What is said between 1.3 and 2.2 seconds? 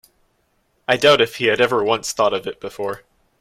he had ever once